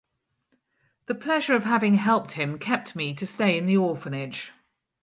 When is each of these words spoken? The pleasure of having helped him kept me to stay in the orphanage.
The 1.05 1.13
pleasure 1.13 1.53
of 1.55 1.65
having 1.65 1.93
helped 1.93 2.31
him 2.31 2.57
kept 2.57 2.95
me 2.95 3.13
to 3.13 3.27
stay 3.27 3.55
in 3.55 3.67
the 3.67 3.77
orphanage. 3.77 4.51